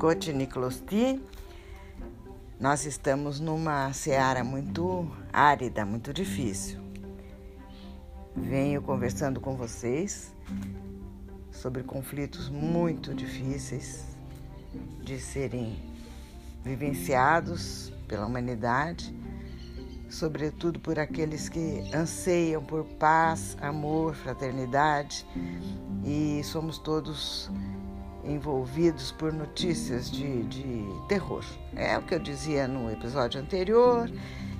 Cote 0.00 0.32
Nicolosti. 0.32 1.22
Nós 2.58 2.86
estamos 2.86 3.38
numa 3.38 3.92
seara 3.92 4.42
muito 4.42 5.06
árida, 5.30 5.84
muito 5.84 6.10
difícil. 6.10 6.80
Venho 8.34 8.80
conversando 8.80 9.42
com 9.42 9.56
vocês 9.56 10.34
sobre 11.52 11.82
conflitos 11.82 12.48
muito 12.48 13.14
difíceis 13.14 14.06
de 15.02 15.20
serem 15.20 15.76
vivenciados 16.64 17.92
pela 18.08 18.24
humanidade, 18.24 19.14
sobretudo 20.08 20.80
por 20.80 20.98
aqueles 20.98 21.50
que 21.50 21.84
anseiam 21.94 22.64
por 22.64 22.86
paz, 22.86 23.54
amor, 23.60 24.14
fraternidade 24.14 25.26
e 26.02 26.42
somos 26.42 26.78
todos 26.78 27.50
envolvidos 28.24 29.12
por 29.12 29.32
notícias 29.32 30.10
de, 30.10 30.42
de 30.44 30.84
terror. 31.08 31.44
É 31.74 31.96
o 31.96 32.02
que 32.02 32.14
eu 32.14 32.18
dizia 32.18 32.68
no 32.68 32.90
episódio 32.90 33.40
anterior, 33.40 34.10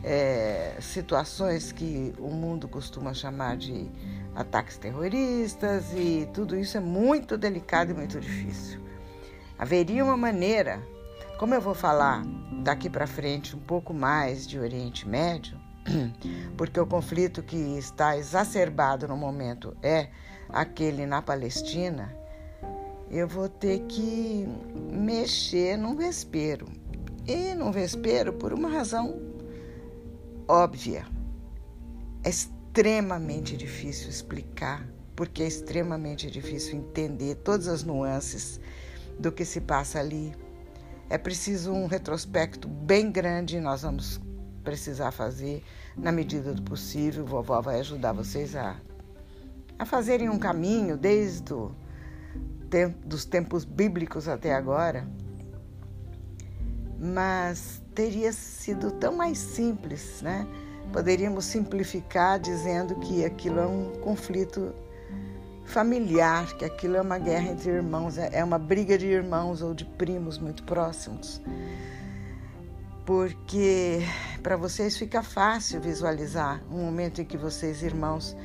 é, 0.02 0.76
situações 0.80 1.72
que 1.72 2.14
o 2.18 2.30
mundo 2.30 2.68
costuma 2.68 3.12
chamar 3.12 3.56
de 3.56 3.90
ataques 4.34 4.78
terroristas 4.78 5.92
e 5.94 6.28
tudo 6.32 6.56
isso 6.56 6.76
é 6.76 6.80
muito 6.80 7.36
delicado 7.36 7.90
e 7.90 7.94
muito 7.94 8.18
difícil. 8.20 8.80
Haveria 9.58 10.04
uma 10.04 10.16
maneira, 10.16 10.82
como 11.38 11.54
eu 11.54 11.60
vou 11.60 11.74
falar 11.74 12.22
daqui 12.62 12.88
para 12.88 13.06
frente 13.06 13.54
um 13.54 13.60
pouco 13.60 13.92
mais 13.92 14.46
de 14.46 14.58
Oriente 14.58 15.06
Médio, 15.06 15.58
porque 16.56 16.80
o 16.80 16.86
conflito 16.86 17.42
que 17.42 17.56
está 17.56 18.16
exacerbado 18.16 19.06
no 19.06 19.16
momento 19.16 19.76
é 19.82 20.08
aquele 20.48 21.06
na 21.06 21.20
Palestina, 21.20 22.14
eu 23.10 23.26
vou 23.26 23.48
ter 23.48 23.80
que 23.88 24.46
mexer 24.92 25.76
num 25.76 25.96
vespeiro. 25.96 26.66
E 27.26 27.54
num 27.54 27.72
vespeiro 27.72 28.32
por 28.32 28.52
uma 28.52 28.68
razão 28.68 29.20
óbvia. 30.46 31.04
É 32.22 32.30
extremamente 32.30 33.56
difícil 33.56 34.08
explicar, 34.08 34.86
porque 35.16 35.42
é 35.42 35.46
extremamente 35.46 36.30
difícil 36.30 36.76
entender 36.76 37.34
todas 37.36 37.66
as 37.66 37.82
nuances 37.82 38.60
do 39.18 39.32
que 39.32 39.44
se 39.44 39.60
passa 39.60 39.98
ali. 39.98 40.32
É 41.08 41.18
preciso 41.18 41.72
um 41.72 41.86
retrospecto 41.86 42.68
bem 42.68 43.10
grande, 43.10 43.58
nós 43.58 43.82
vamos 43.82 44.20
precisar 44.62 45.10
fazer 45.10 45.64
na 45.96 46.12
medida 46.12 46.54
do 46.54 46.62
possível. 46.62 47.26
Vovó 47.26 47.60
vai 47.60 47.80
ajudar 47.80 48.12
vocês 48.12 48.54
a, 48.54 48.76
a 49.76 49.84
fazerem 49.84 50.28
um 50.28 50.38
caminho 50.38 50.96
desde 50.96 51.52
o 51.52 51.74
dos 53.04 53.24
tempos 53.24 53.64
bíblicos 53.64 54.28
até 54.28 54.54
agora, 54.54 55.06
mas 56.98 57.82
teria 57.94 58.32
sido 58.32 58.90
tão 58.92 59.16
mais 59.16 59.38
simples, 59.38 60.20
né? 60.22 60.46
Poderíamos 60.92 61.44
simplificar 61.44 62.38
dizendo 62.38 62.96
que 62.96 63.24
aquilo 63.24 63.60
é 63.60 63.66
um 63.66 63.92
conflito 64.00 64.74
familiar, 65.64 66.56
que 66.56 66.64
aquilo 66.64 66.96
é 66.96 67.00
uma 67.00 67.18
guerra 67.18 67.52
entre 67.52 67.70
irmãos, 67.70 68.18
é, 68.18 68.30
é 68.32 68.44
uma 68.44 68.58
briga 68.58 68.98
de 68.98 69.06
irmãos 69.06 69.62
ou 69.62 69.72
de 69.72 69.84
primos 69.84 70.38
muito 70.38 70.62
próximos. 70.64 71.40
Porque 73.06 74.00
para 74.42 74.56
vocês 74.56 74.96
fica 74.96 75.22
fácil 75.22 75.80
visualizar 75.80 76.62
um 76.70 76.84
momento 76.84 77.20
em 77.20 77.24
que 77.24 77.36
vocês, 77.36 77.82
irmãos, 77.82 78.36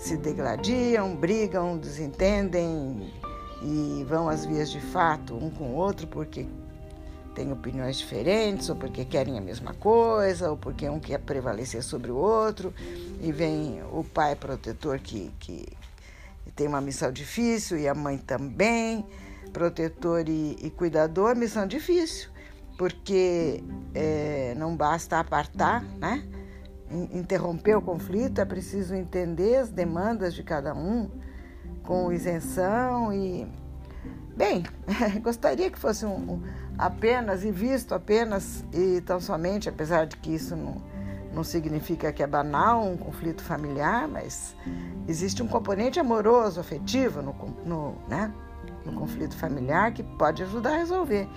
se 0.00 0.16
degladiam, 0.16 1.14
brigam, 1.14 1.76
desentendem 1.76 3.12
e 3.62 4.02
vão 4.08 4.30
às 4.30 4.46
vias 4.46 4.70
de 4.70 4.80
fato 4.80 5.34
um 5.36 5.50
com 5.50 5.72
o 5.72 5.74
outro 5.74 6.06
porque 6.06 6.46
têm 7.34 7.52
opiniões 7.52 7.98
diferentes, 7.98 8.68
ou 8.70 8.76
porque 8.76 9.04
querem 9.04 9.38
a 9.38 9.40
mesma 9.40 9.74
coisa, 9.74 10.50
ou 10.50 10.56
porque 10.56 10.88
um 10.88 10.98
quer 10.98 11.18
prevalecer 11.20 11.82
sobre 11.82 12.10
o 12.10 12.16
outro, 12.16 12.74
e 13.20 13.30
vem 13.30 13.82
o 13.92 14.02
pai 14.02 14.34
protetor 14.34 14.98
que, 14.98 15.30
que 15.38 15.68
tem 16.56 16.66
uma 16.66 16.80
missão 16.80 17.12
difícil 17.12 17.78
e 17.78 17.86
a 17.86 17.94
mãe 17.94 18.18
também, 18.18 19.06
protetor 19.52 20.28
e, 20.28 20.56
e 20.60 20.70
cuidador, 20.70 21.36
missão 21.36 21.66
difícil, 21.66 22.30
porque 22.76 23.62
é, 23.94 24.54
não 24.56 24.74
basta 24.74 25.20
apartar, 25.20 25.82
né? 25.98 26.24
Interromper 27.12 27.76
o 27.76 27.82
conflito, 27.82 28.40
é 28.40 28.44
preciso 28.44 28.94
entender 28.94 29.56
as 29.56 29.70
demandas 29.70 30.34
de 30.34 30.42
cada 30.42 30.74
um 30.74 31.10
com 31.82 32.12
isenção 32.12 33.12
e. 33.12 33.46
Bem, 34.36 34.64
gostaria 35.22 35.70
que 35.70 35.78
fosse 35.78 36.06
um, 36.06 36.14
um, 36.14 36.42
apenas 36.78 37.44
e 37.44 37.50
visto 37.50 37.94
apenas 37.94 38.64
e 38.72 39.00
tão 39.02 39.20
somente, 39.20 39.68
apesar 39.68 40.06
de 40.06 40.16
que 40.16 40.34
isso 40.34 40.56
não, 40.56 40.82
não 41.34 41.44
significa 41.44 42.12
que 42.12 42.22
é 42.22 42.26
banal 42.26 42.86
um 42.86 42.96
conflito 42.96 43.42
familiar, 43.42 44.08
mas 44.08 44.56
existe 45.06 45.42
um 45.42 45.46
componente 45.46 46.00
amoroso, 46.00 46.58
afetivo 46.58 47.20
no, 47.20 47.34
no, 47.66 47.94
né, 48.08 48.32
no 48.84 48.92
conflito 48.92 49.36
familiar 49.36 49.92
que 49.92 50.02
pode 50.02 50.42
ajudar 50.42 50.74
a 50.74 50.78
resolver. 50.78 51.28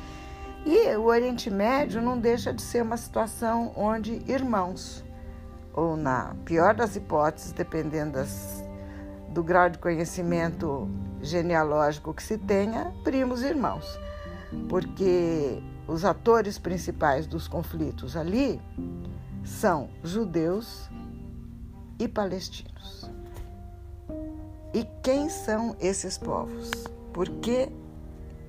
E 0.66 0.96
o 0.96 1.04
Oriente 1.04 1.50
Médio 1.50 2.02
não 2.02 2.18
deixa 2.18 2.54
de 2.54 2.62
ser 2.62 2.84
uma 2.84 2.96
situação 2.96 3.74
onde 3.76 4.22
irmãos, 4.32 5.04
ou 5.74 5.98
na 5.98 6.36
pior 6.46 6.76
das 6.76 6.96
hipóteses, 6.96 7.52
dependendo 7.52 8.14
das, 8.14 8.64
do 9.30 9.44
grau 9.44 9.70
de 9.70 9.78
conhecimento 9.78 10.88
genealógico 11.22 12.14
que 12.14 12.22
se 12.22 12.38
tenha, 12.38 12.94
primos 13.04 13.42
e 13.42 13.48
irmãos. 13.48 14.00
Porque 14.70 15.62
os 15.88 16.06
atores 16.06 16.58
principais 16.60 17.26
dos 17.26 17.48
conflitos 17.48 18.16
ali 18.16 18.62
são 19.44 19.90
judeus 20.04 20.90
e 22.00 22.08
palestinos. 22.08 23.10
E 24.74 24.86
quem 25.02 25.30
são 25.30 25.76
esses 25.80 26.18
povos? 26.18 26.72
Por 27.12 27.30
que 27.30 27.70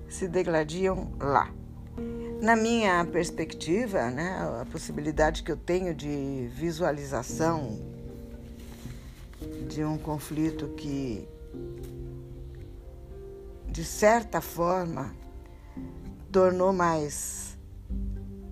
se 0.08 0.28
degladiam 0.28 1.10
lá? 1.20 1.50
Na 2.44 2.54
minha 2.54 3.02
perspectiva, 3.06 4.10
né, 4.10 4.36
a 4.60 4.66
possibilidade 4.66 5.42
que 5.42 5.50
eu 5.50 5.56
tenho 5.56 5.94
de 5.94 6.46
visualização 6.52 7.78
de 9.66 9.82
um 9.82 9.96
conflito 9.96 10.68
que, 10.76 11.26
de 13.66 13.82
certa 13.82 14.42
forma, 14.42 15.16
tornou 16.30 16.70
mais 16.70 17.56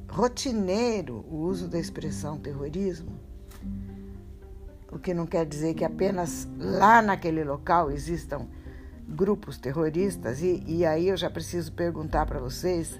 rotineiro 0.08 1.26
o 1.30 1.42
uso 1.42 1.68
da 1.68 1.78
expressão 1.78 2.38
terrorismo, 2.38 3.20
o 4.90 4.98
que 4.98 5.12
não 5.12 5.26
quer 5.26 5.44
dizer 5.44 5.74
que 5.74 5.84
apenas 5.84 6.48
lá 6.56 7.02
naquele 7.02 7.44
local 7.44 7.90
existam 7.90 8.48
grupos 9.06 9.58
terroristas, 9.58 10.40
e, 10.40 10.64
e 10.66 10.86
aí 10.86 11.08
eu 11.08 11.16
já 11.18 11.28
preciso 11.28 11.70
perguntar 11.74 12.24
para 12.24 12.38
vocês 12.40 12.98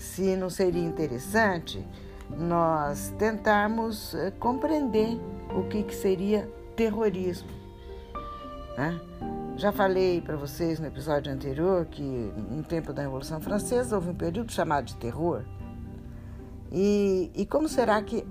se 0.00 0.34
não 0.34 0.48
seria 0.48 0.82
interessante 0.82 1.86
nós 2.30 3.12
tentarmos 3.18 4.14
eh, 4.14 4.30
compreender 4.38 5.20
o 5.54 5.64
que, 5.64 5.82
que 5.82 5.94
seria 5.94 6.50
terrorismo. 6.74 7.50
Né? 8.78 8.98
Já 9.56 9.70
falei 9.70 10.22
para 10.22 10.36
vocês 10.36 10.80
no 10.80 10.86
episódio 10.86 11.30
anterior 11.30 11.84
que 11.84 12.02
no 12.02 12.62
tempo 12.62 12.94
da 12.94 13.02
Revolução 13.02 13.40
Francesa 13.40 13.96
houve 13.96 14.08
um 14.08 14.14
período 14.14 14.50
chamado 14.50 14.86
de 14.86 14.96
terror. 14.96 15.44
E, 16.72 17.30
e 17.34 17.44
como 17.44 17.68
será 17.68 18.00
que 18.00 18.24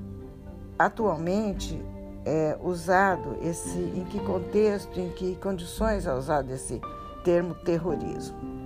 atualmente 0.78 1.80
é 2.26 2.58
usado 2.64 3.38
esse, 3.44 3.78
em 3.78 4.06
que 4.06 4.20
contexto, 4.22 5.00
em 5.00 5.10
que 5.12 5.36
condições 5.36 6.08
é 6.08 6.14
usado 6.14 6.52
esse 6.52 6.82
termo 7.24 7.54
terrorismo? 7.54 8.59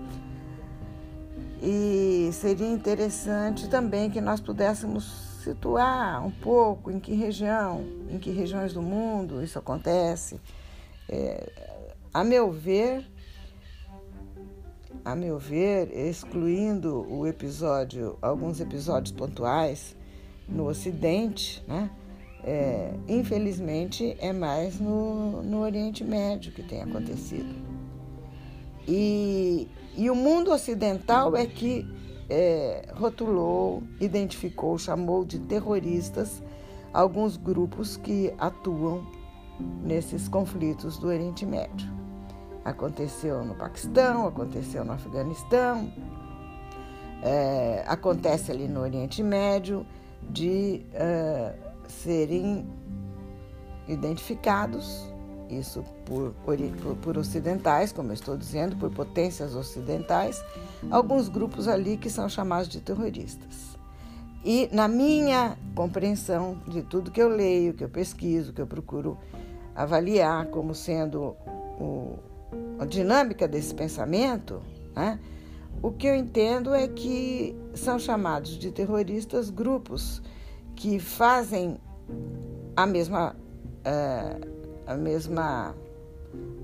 E 1.66 2.30
seria 2.34 2.68
interessante 2.68 3.70
também 3.70 4.10
que 4.10 4.20
nós 4.20 4.42
pudéssemos 4.42 5.06
situar 5.42 6.22
um 6.26 6.30
pouco 6.30 6.92
em 6.92 7.00
que 7.00 7.14
região, 7.14 7.86
em 8.10 8.20
que 8.20 8.32
regiões 8.32 8.74
do 8.74 8.82
mundo 8.82 9.42
isso 9.42 9.58
acontece. 9.58 10.42
É, 11.08 11.50
a 12.14 12.22
meu 12.22 12.52
ver, 12.52 13.10
a 15.06 15.16
meu 15.16 15.40
ver, 15.40 15.90
excluindo 15.98 17.10
o 17.10 17.26
episódio, 17.26 18.18
alguns 18.22 18.60
episódios 18.60 19.16
pontuais 19.16 19.96
no 20.50 20.68
Ocidente, 20.68 21.64
né? 21.66 21.90
É, 22.44 22.94
infelizmente 23.08 24.18
é 24.20 24.34
mais 24.34 24.82
no, 24.82 25.42
no 25.44 25.62
Oriente 25.62 26.04
Médio 26.04 26.52
que 26.52 26.62
tem 26.62 26.82
acontecido. 26.82 27.56
E 28.86 29.70
e 29.96 30.10
o 30.10 30.16
mundo 30.16 30.52
ocidental 30.52 31.36
é 31.36 31.46
que 31.46 31.88
é, 32.30 32.90
rotulou, 32.96 33.84
identificou, 34.00 34.78
chamou 34.78 35.24
de 35.24 35.40
terroristas 35.40 36.42
alguns 36.94 37.38
grupos 37.38 37.98
que 37.98 38.34
atuam 38.38 39.06
nesses 39.84 40.28
conflitos 40.28 40.98
do 40.98 41.08
Oriente 41.08 41.46
Médio. 41.46 41.92
Aconteceu 42.64 43.44
no 43.44 43.56
Paquistão, 43.56 44.28
aconteceu 44.28 44.86
no 44.86 44.94
Afeganistão, 44.94 45.92
é, 47.22 47.84
acontece 47.88 48.52
ali 48.52 48.68
no 48.68 48.82
Oriente 48.82 49.22
Médio 49.22 49.86
de 50.30 50.86
uh, 50.94 51.58
serem 51.88 52.66
identificados, 53.88 55.13
isso 55.50 55.84
por, 56.06 56.32
por, 56.46 56.58
por, 56.98 57.18
ocidentais, 57.18 57.92
como 57.92 58.10
eu 58.10 58.14
estou 58.14 58.38
dizendo, 58.38 58.76
por 58.76 58.92
potências 58.92 59.56
ocidentais, 59.56 60.44
alguns 60.90 61.30
grupos 61.30 61.68
ali 61.68 61.98
que 61.98 62.10
são 62.10 62.28
chamados 62.28 62.68
de 62.68 62.80
terroristas. 62.82 63.78
E 64.44 64.70
na 64.72 64.88
minha 64.88 65.58
compreensão 65.74 66.58
de 66.68 66.82
tudo 66.82 67.12
que 67.12 67.22
eu 67.22 67.30
leio, 67.30 67.74
que 67.74 67.84
eu 67.84 67.90
pesquiso, 67.90 68.52
que 68.52 68.62
eu 68.62 68.68
procuro 68.68 69.18
avaliar 69.76 70.48
como 70.48 70.76
sendo 70.76 71.36
o, 71.80 72.20
a 72.80 72.86
dinâmica 72.86 73.48
desse 73.48 73.74
pensamento, 73.74 74.62
né? 74.96 75.20
o 75.82 75.92
que 75.92 76.08
eu 76.08 76.16
entendo 76.16 76.74
é 76.74 76.88
que 76.88 77.56
são 77.74 77.98
chamados 77.98 78.52
de 78.52 78.72
terroristas 78.72 79.50
grupos 79.50 80.22
que 80.76 81.00
fazem 81.00 81.78
a 82.76 82.86
mesma, 82.86 83.36
uh, 83.86 84.63
a 84.86 84.96
mesma 84.96 85.76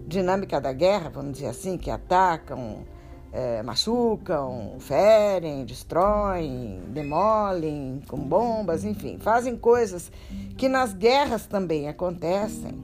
dinâmica 0.08 0.60
da 0.60 0.74
guerra, 0.74 1.10
vamos 1.10 1.34
dizer 1.34 1.48
assim, 1.48 1.78
que 1.78 1.92
atacam, 1.92 2.86
é, 3.32 3.62
machucam, 3.62 4.78
ferem, 4.80 5.64
destroem, 5.66 6.82
demolem 6.88 8.02
com 8.08 8.18
bombas, 8.18 8.84
enfim, 8.84 9.20
fazem 9.20 9.56
coisas 9.56 10.12
que 10.58 10.68
nas 10.68 10.94
guerras 10.94 11.46
também 11.46 11.88
acontecem. 11.88 12.84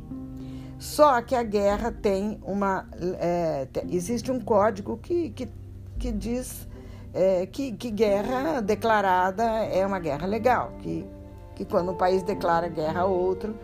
Só 0.78 1.22
que 1.22 1.34
a 1.34 1.42
guerra 1.42 1.92
tem 1.92 2.40
uma. 2.44 2.88
É, 3.20 3.68
existe 3.90 4.32
um 4.32 4.40
código 4.40 4.98
que, 4.98 5.30
que, 5.32 5.48
que 5.98 6.12
diz 6.12 6.68
é, 7.14 7.46
que, 7.46 7.72
que 7.72 7.90
guerra 7.90 8.62
declarada 8.62 9.44
é 9.44 9.86
uma 9.86 10.00
guerra 10.00 10.28
legal, 10.28 10.74
que, 10.80 11.08
que 11.56 11.64
quando 11.64 11.94
um 11.94 11.96
país 11.96 12.22
declara 12.24 12.68
guerra 12.68 13.02
a 13.02 13.06
outro, 13.06 13.56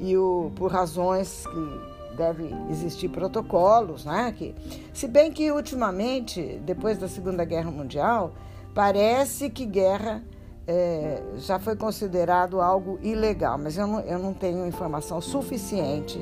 e 0.00 0.16
o, 0.16 0.50
por 0.56 0.72
razões 0.72 1.46
que 1.46 2.16
deve 2.16 2.54
existir 2.70 3.08
protocolos, 3.08 4.04
né? 4.04 4.34
Que, 4.36 4.54
se 4.92 5.06
bem 5.06 5.30
que 5.30 5.50
ultimamente, 5.52 6.60
depois 6.64 6.98
da 6.98 7.08
Segunda 7.08 7.44
Guerra 7.44 7.70
Mundial, 7.70 8.32
parece 8.74 9.50
que 9.50 9.64
guerra 9.64 10.22
é, 10.66 11.22
já 11.36 11.58
foi 11.58 11.76
considerado 11.76 12.60
algo 12.60 12.98
ilegal, 13.02 13.58
mas 13.58 13.76
eu 13.76 13.86
não, 13.86 14.00
eu 14.00 14.18
não 14.18 14.32
tenho 14.32 14.66
informação 14.66 15.20
suficiente 15.20 16.20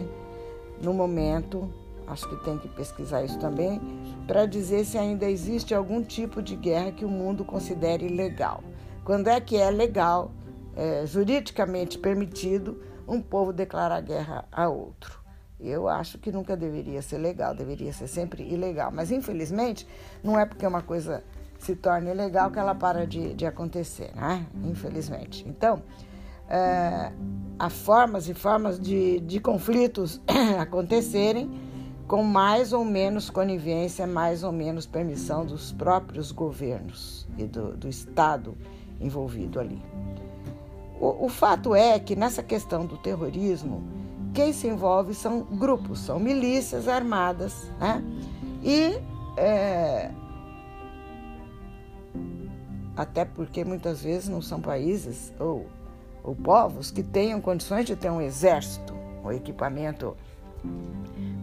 no 0.83 0.93
momento, 0.95 1.69
acho 2.07 2.29
que 2.29 2.37
tem 2.45 2.57
que 2.59 2.69
pesquisar 2.69 3.25
isso 3.25 3.39
também, 3.39 3.81
para 4.27 4.47
dizer 4.47 4.85
se 4.85 4.97
ainda 4.97 5.29
existe 5.29 5.75
algum 5.75 6.03
tipo 6.03 6.41
de 6.41 6.57
guerra 6.57 6.93
que 6.93 7.05
o 7.05 7.09
mundo 7.09 7.45
considere 7.45 8.09
legal. 8.09 8.63
Quando 9.05 9.29
é 9.29 9.41
que 9.41 9.57
é 9.57 9.71
legal, 9.71 10.31
é, 10.77 11.05
juridicamente 11.05 11.99
permitido, 11.99 12.81
um 13.09 13.21
povo 13.21 13.53
declarar 13.53 14.01
guerra 14.03 14.45
a 14.53 14.69
outro? 14.69 15.19
Eu 15.59 15.89
acho 15.89 16.19
que 16.19 16.31
nunca 16.31 16.57
deveria 16.57 17.03
ser 17.03 17.19
legal, 17.19 17.55
deveria 17.55 17.93
ser 17.93 18.07
sempre 18.07 18.45
ilegal. 18.45 18.93
Mas, 18.93 19.11
infelizmente, 19.11 19.89
não 20.23 20.39
é 20.39 20.47
porque 20.47 20.65
uma 20.65 20.83
coisa 20.83 21.25
se 21.59 21.75
torna 21.75 22.11
ilegal 22.11 22.51
que 22.51 22.59
ela 22.59 22.75
para 22.75 23.07
de, 23.07 23.35
de 23.35 23.45
acontecer, 23.45 24.15
né? 24.15 24.47
Infelizmente. 24.65 25.45
Então, 25.49 25.83
é, 26.49 27.13
há 27.59 27.69
formas 27.69 28.29
e 28.29 28.35
formas 28.35 28.79
de, 28.79 29.19
de 29.21 29.41
conflitos 29.41 30.21
acontecerem 30.61 31.51
com 32.07 32.23
mais 32.23 32.73
ou 32.73 32.85
menos 32.85 33.29
conivência, 33.29 34.07
mais 34.07 34.43
ou 34.45 34.53
menos 34.53 34.87
permissão 34.87 35.45
dos 35.45 35.73
próprios 35.73 36.33
governos 36.33 37.29
e 37.37 37.45
do, 37.45 37.77
do 37.77 37.89
Estado 37.89 38.57
envolvido 39.01 39.61
ali. 39.61 39.83
O, 41.00 41.27
o 41.27 41.29
fato 41.29 41.75
é 41.75 41.99
que 41.99 42.17
nessa 42.17 42.43
questão 42.43 42.85
do 42.85 42.97
terrorismo, 42.99 43.83
quem 44.35 44.53
se 44.53 44.67
envolve 44.67 45.15
são 45.15 45.43
grupos, 45.43 46.00
são 46.00 46.19
milícias 46.19 46.89
armadas, 46.89 47.71
né? 47.79 48.03
E 48.62 49.00
é, 49.37 50.11
até 52.97 53.25
porque 53.25 53.65
muitas 53.65 54.03
vezes 54.03 54.29
não 54.29 54.43
são 54.43 54.61
países 54.61 55.33
ou, 55.39 55.67
ou 56.25 56.35
povos 56.35 56.91
que 56.91 57.03
tenham 57.03 57.41
condições 57.41 57.87
de 57.87 57.95
ter 57.95 58.11
um 58.11 58.21
exército, 58.21 58.93
um 59.25 59.31
equipamento 59.31 60.17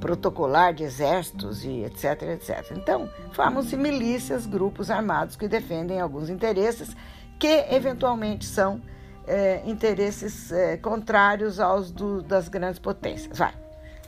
protocolar 0.01 0.73
de 0.73 0.83
exércitos 0.83 1.63
e 1.63 1.85
etc, 1.85 2.21
etc. 2.23 2.73
Então, 2.75 3.09
formam-se 3.31 3.77
milícias, 3.77 4.45
grupos 4.45 4.91
armados 4.91 5.37
que 5.37 5.47
defendem 5.47 6.01
alguns 6.01 6.29
interesses 6.29 6.95
que 7.39 7.65
eventualmente 7.71 8.45
são 8.45 8.81
é, 9.27 9.61
interesses 9.65 10.51
é, 10.51 10.77
contrários 10.77 11.59
aos 11.59 11.91
do, 11.91 12.21
das 12.21 12.47
grandes 12.47 12.79
potências. 12.79 13.37
Vai, 13.37 13.53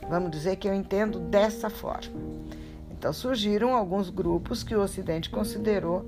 vamos 0.08 0.30
dizer 0.30 0.56
que 0.56 0.68
eu 0.68 0.74
entendo 0.74 1.18
dessa 1.18 1.68
forma. 1.70 2.12
Então 2.90 3.12
surgiram 3.12 3.74
alguns 3.74 4.10
grupos 4.10 4.62
que 4.62 4.74
o 4.74 4.80
Ocidente 4.80 5.30
considerou 5.30 6.04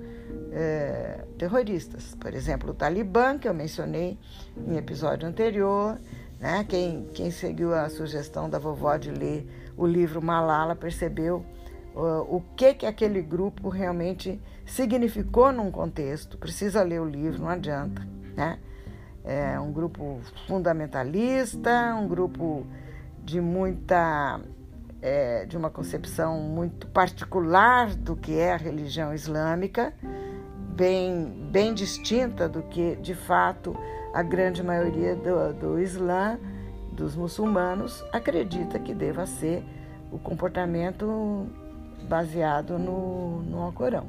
é, 0.52 1.24
terroristas. 1.38 2.14
Por 2.16 2.34
exemplo, 2.34 2.70
o 2.70 2.74
Talibã, 2.74 3.38
que 3.38 3.48
eu 3.48 3.54
mencionei 3.54 4.18
em 4.56 4.76
episódio 4.76 5.28
anterior. 5.28 5.98
Né? 6.40 6.64
Quem, 6.68 7.06
quem 7.14 7.30
seguiu 7.30 7.74
a 7.74 7.88
sugestão 7.88 8.48
da 8.48 8.58
vovó 8.58 8.96
de 8.96 9.10
ler 9.10 9.46
o 9.76 9.86
livro 9.86 10.20
Malala 10.20 10.74
percebeu 10.74 11.44
uh, 11.94 12.22
o 12.28 12.42
que, 12.56 12.74
que 12.74 12.86
aquele 12.86 13.22
grupo 13.22 13.68
realmente 13.68 14.40
significou 14.66 15.52
num 15.52 15.70
contexto. 15.70 16.36
Precisa 16.38 16.82
ler 16.82 17.00
o 17.00 17.04
livro, 17.04 17.40
não 17.40 17.48
adianta. 17.48 18.06
Né? 18.36 18.58
É 19.24 19.58
um 19.60 19.72
grupo 19.72 20.20
fundamentalista, 20.46 21.94
um 21.94 22.08
grupo 22.08 22.66
de 23.22 23.40
muita 23.40 24.40
é, 25.02 25.44
de 25.46 25.56
uma 25.56 25.70
concepção 25.70 26.40
muito 26.40 26.86
particular 26.88 27.94
do 27.94 28.16
que 28.16 28.38
é 28.38 28.52
a 28.52 28.56
religião 28.56 29.14
islâmica, 29.14 29.94
bem, 30.74 31.48
bem 31.50 31.72
distinta 31.74 32.48
do 32.48 32.62
que 32.62 32.96
de 32.96 33.14
fato 33.14 33.76
a 34.12 34.22
grande 34.22 34.62
maioria 34.62 35.14
do, 35.14 35.54
do 35.54 35.78
Islã, 35.78 36.38
dos 36.92 37.14
muçulmanos, 37.14 38.04
acredita 38.12 38.78
que 38.78 38.92
deva 38.92 39.26
ser 39.26 39.64
o 40.10 40.18
comportamento 40.18 41.46
baseado 42.08 42.78
no, 42.78 43.42
no 43.42 43.62
Alcorão. 43.62 44.06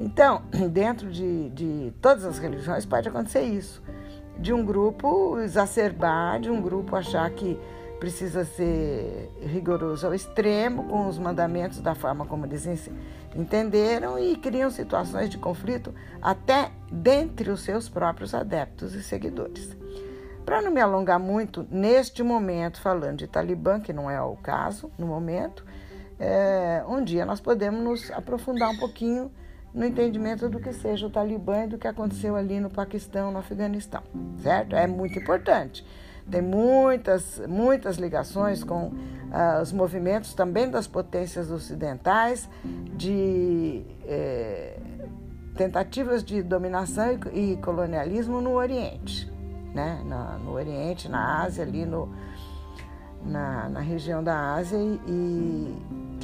Então, 0.00 0.42
dentro 0.72 1.10
de, 1.10 1.50
de 1.50 1.92
todas 2.00 2.24
as 2.24 2.38
religiões 2.38 2.86
pode 2.86 3.08
acontecer 3.08 3.42
isso 3.42 3.82
de 4.38 4.52
um 4.52 4.64
grupo 4.64 5.38
exacerbar, 5.40 6.40
de 6.40 6.50
um 6.50 6.60
grupo 6.60 6.96
achar 6.96 7.28
que 7.30 7.58
precisa 7.98 8.44
ser 8.44 9.30
rigoroso 9.40 10.06
ao 10.06 10.14
extremo 10.14 10.84
com 10.84 11.08
os 11.08 11.18
mandamentos 11.18 11.80
da 11.80 11.94
forma 11.94 12.26
como 12.26 12.44
eles 12.44 12.90
entenderam 13.34 14.18
e 14.18 14.36
criam 14.36 14.70
situações 14.70 15.30
de 15.30 15.38
conflito 15.38 15.94
até 16.20 16.70
dentre 16.92 17.50
os 17.50 17.60
seus 17.60 17.88
próprios 17.88 18.34
adeptos 18.34 18.94
e 18.94 19.02
seguidores. 19.02 19.76
Para 20.44 20.62
não 20.62 20.70
me 20.70 20.80
alongar 20.80 21.18
muito 21.18 21.66
neste 21.70 22.22
momento 22.22 22.80
falando 22.80 23.18
de 23.18 23.26
Talibã, 23.26 23.80
que 23.80 23.92
não 23.92 24.10
é 24.10 24.20
o 24.20 24.36
caso 24.36 24.90
no 24.98 25.06
momento, 25.06 25.64
é, 26.20 26.84
um 26.86 27.02
dia 27.02 27.26
nós 27.26 27.40
podemos 27.40 27.82
nos 27.82 28.10
aprofundar 28.10 28.70
um 28.70 28.76
pouquinho 28.78 29.30
no 29.76 29.84
entendimento 29.84 30.48
do 30.48 30.58
que 30.58 30.72
seja 30.72 31.06
o 31.06 31.10
Talibã 31.10 31.64
e 31.64 31.66
do 31.66 31.76
que 31.76 31.86
aconteceu 31.86 32.34
ali 32.34 32.58
no 32.58 32.70
Paquistão, 32.70 33.30
no 33.30 33.38
Afeganistão, 33.38 34.02
certo? 34.38 34.74
É 34.74 34.86
muito 34.86 35.18
importante. 35.18 35.86
Tem 36.30 36.40
muitas, 36.40 37.42
muitas 37.46 37.98
ligações 37.98 38.64
com 38.64 38.86
uh, 38.86 39.62
os 39.62 39.72
movimentos 39.72 40.32
também 40.32 40.70
das 40.70 40.86
potências 40.86 41.50
ocidentais 41.50 42.48
de 42.96 43.84
eh, 44.08 44.78
tentativas 45.54 46.24
de 46.24 46.42
dominação 46.42 47.18
e, 47.32 47.52
e, 47.52 47.56
colonialismo 47.58 48.40
no 48.40 48.52
Oriente, 48.54 49.30
né? 49.74 50.02
Na, 50.06 50.38
no 50.38 50.52
Oriente, 50.52 51.06
na 51.06 51.42
Ásia, 51.42 51.64
ali 51.64 51.84
no, 51.84 52.08
na, 53.22 53.68
na 53.68 53.80
região 53.80 54.24
da 54.24 54.54
Ásia 54.54 54.78
e, 54.78 55.76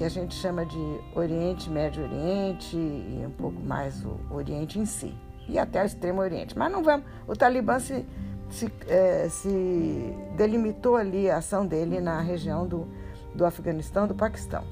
que 0.02 0.06
a 0.06 0.08
gente 0.08 0.34
chama 0.34 0.66
de 0.66 1.00
Oriente, 1.14 1.70
Médio 1.70 2.02
Oriente 2.02 2.76
e 2.76 3.22
um 3.24 3.30
pouco 3.30 3.60
mais 3.60 4.04
o 4.04 4.18
Oriente 4.32 4.76
em 4.76 4.84
si, 4.84 5.14
e 5.48 5.56
até 5.60 5.80
o 5.80 5.86
Extremo 5.86 6.20
Oriente. 6.20 6.58
Mas 6.58 6.72
não 6.72 6.82
vamos. 6.82 7.06
O 7.24 7.36
Talibã 7.36 7.78
se, 7.78 8.04
se, 8.50 8.72
é, 8.88 9.28
se 9.28 10.12
delimitou 10.36 10.96
ali 10.96 11.30
a 11.30 11.36
ação 11.36 11.64
dele 11.64 12.00
na 12.00 12.20
região 12.20 12.66
do, 12.66 12.88
do 13.32 13.46
Afeganistão, 13.46 14.08
do 14.08 14.14
Paquistão. 14.14 14.64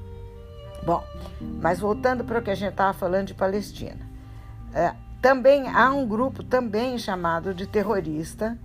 Bom, 0.85 1.01
mas 1.41 1.79
voltando 1.79 2.25
para 2.25 2.41
o 2.41 2.43
que 2.43 2.51
a 2.51 2.57
gente 2.57 2.73
estava 2.73 2.93
falando 2.93 3.29
de 3.29 3.35
Palestina. 3.35 4.01
É, 4.75 4.93
também 5.23 5.69
há 5.69 5.93
um 5.93 6.09
grupo 6.09 6.43
também 6.43 6.99
chamado 6.99 7.55
de 7.55 7.69
terrorista 7.69 8.59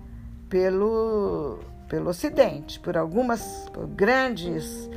pelo, 0.49 1.59
pelo 1.87 2.09
Ocidente, 2.09 2.79
por 2.79 2.97
algumas 2.97 3.69
por 3.71 3.85
grandes 3.85 4.89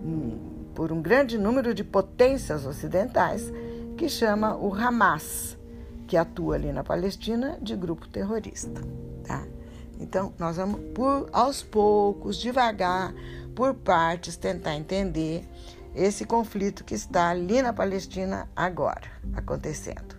hum, 0.00 0.55
por 0.76 0.92
um 0.92 1.00
grande 1.00 1.38
número 1.38 1.72
de 1.72 1.82
potências 1.82 2.66
ocidentais, 2.66 3.50
que 3.96 4.10
chama 4.10 4.54
o 4.54 4.72
Hamas, 4.74 5.56
que 6.06 6.18
atua 6.18 6.54
ali 6.56 6.70
na 6.70 6.84
Palestina 6.84 7.58
de 7.62 7.74
grupo 7.74 8.06
terrorista, 8.06 8.82
tá? 9.24 9.42
Então, 9.98 10.34
nós 10.38 10.58
vamos 10.58 10.78
por 10.94 11.30
aos 11.32 11.62
poucos, 11.62 12.36
devagar, 12.36 13.14
por 13.54 13.72
partes 13.72 14.36
tentar 14.36 14.76
entender 14.76 15.48
esse 15.94 16.26
conflito 16.26 16.84
que 16.84 16.94
está 16.94 17.30
ali 17.30 17.62
na 17.62 17.72
Palestina 17.72 18.46
agora 18.54 19.10
acontecendo. 19.32 20.14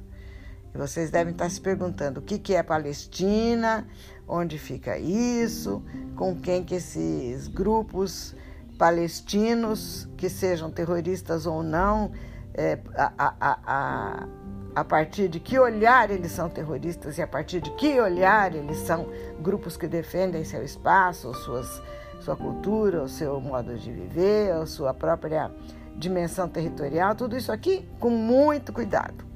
E 0.73 0.77
vocês 0.77 1.11
devem 1.11 1.33
estar 1.33 1.51
se 1.51 1.61
perguntando 1.61 2.19
o 2.19 2.23
que, 2.23 2.39
que 2.39 2.55
é 2.55 2.63
Palestina, 2.63 3.87
onde 4.27 4.57
fica 4.57 4.97
isso, 4.97 5.83
com 6.15 6.35
quem 6.35 6.63
que 6.63 6.73
esses 6.73 7.47
grupos 7.47 8.35
palestinos, 8.77 10.07
que 10.17 10.29
sejam 10.29 10.69
terroristas 10.69 11.45
ou 11.45 11.63
não, 11.63 12.11
é, 12.53 12.79
a, 12.95 13.11
a, 13.17 13.59
a, 13.65 14.27
a 14.75 14.83
partir 14.83 15.27
de 15.27 15.39
que 15.39 15.59
olhar 15.59 16.09
eles 16.09 16.31
são 16.31 16.49
terroristas 16.49 17.17
e 17.17 17.21
a 17.21 17.27
partir 17.27 17.61
de 17.61 17.71
que 17.71 17.99
olhar 17.99 18.53
eles 18.55 18.77
são 18.77 19.07
grupos 19.41 19.75
que 19.75 19.87
defendem 19.87 20.43
seu 20.43 20.63
espaço, 20.63 21.33
suas, 21.33 21.81
sua 22.21 22.35
cultura, 22.35 23.03
o 23.03 23.09
seu 23.09 23.39
modo 23.41 23.75
de 23.75 23.91
viver, 23.91 24.51
a 24.51 24.65
sua 24.65 24.93
própria 24.93 25.51
dimensão 25.95 26.47
territorial, 26.47 27.15
tudo 27.15 27.35
isso 27.35 27.51
aqui 27.51 27.87
com 27.99 28.09
muito 28.09 28.71
cuidado 28.71 29.26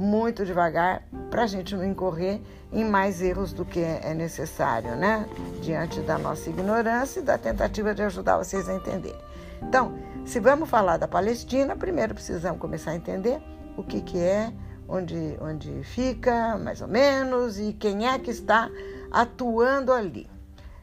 muito 0.00 0.46
devagar 0.46 1.02
para 1.30 1.42
a 1.42 1.46
gente 1.46 1.76
não 1.76 1.84
incorrer 1.84 2.40
em 2.72 2.82
mais 2.86 3.20
erros 3.20 3.52
do 3.52 3.66
que 3.66 3.80
é 3.80 4.14
necessário, 4.14 4.96
né? 4.96 5.28
Diante 5.60 6.00
da 6.00 6.16
nossa 6.16 6.48
ignorância 6.48 7.20
e 7.20 7.22
da 7.22 7.36
tentativa 7.36 7.94
de 7.94 8.02
ajudar 8.04 8.38
vocês 8.38 8.66
a 8.66 8.74
entender. 8.74 9.14
Então, 9.62 9.98
se 10.24 10.40
vamos 10.40 10.70
falar 10.70 10.96
da 10.96 11.06
Palestina, 11.06 11.76
primeiro 11.76 12.14
precisamos 12.14 12.58
começar 12.58 12.92
a 12.92 12.96
entender 12.96 13.42
o 13.76 13.82
que, 13.82 14.00
que 14.00 14.18
é, 14.18 14.50
onde, 14.88 15.36
onde 15.38 15.84
fica, 15.84 16.56
mais 16.56 16.80
ou 16.80 16.88
menos, 16.88 17.58
e 17.58 17.74
quem 17.74 18.08
é 18.08 18.18
que 18.18 18.30
está 18.30 18.70
atuando 19.10 19.92
ali. 19.92 20.26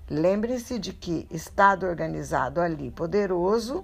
Lembre-se 0.07 0.77
de 0.77 0.93
que 0.93 1.27
Estado 1.31 1.87
organizado 1.87 2.61
ali, 2.61 2.91
poderoso, 2.91 3.83